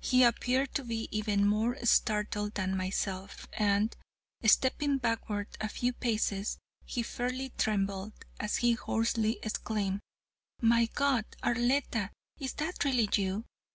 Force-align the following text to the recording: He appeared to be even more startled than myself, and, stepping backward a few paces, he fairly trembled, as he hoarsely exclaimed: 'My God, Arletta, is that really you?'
He 0.00 0.22
appeared 0.22 0.74
to 0.76 0.82
be 0.82 1.08
even 1.10 1.46
more 1.46 1.76
startled 1.84 2.54
than 2.54 2.74
myself, 2.74 3.46
and, 3.52 3.94
stepping 4.42 4.96
backward 4.96 5.48
a 5.60 5.68
few 5.68 5.92
paces, 5.92 6.56
he 6.86 7.02
fairly 7.02 7.50
trembled, 7.58 8.14
as 8.40 8.56
he 8.56 8.72
hoarsely 8.72 9.38
exclaimed: 9.42 10.00
'My 10.62 10.86
God, 10.94 11.26
Arletta, 11.42 12.08
is 12.38 12.54
that 12.54 12.82
really 12.82 13.10
you?' 13.12 13.44